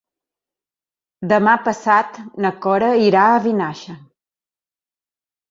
Demà 1.31 1.53
passat 1.67 2.17
na 2.47 2.51
Cora 2.65 2.89
irà 3.09 3.27
a 3.35 3.45
Vinaixa. 3.45 3.97